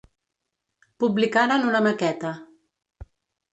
[1.03, 2.35] Publicaren una maqueta.